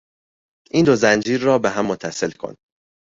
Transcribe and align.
این 0.71 0.85
دو 0.85 0.95
زنجیر 0.95 1.41
را 1.41 1.59
بهم 1.59 1.85
متصل 1.85 2.31
کن! 2.31 2.55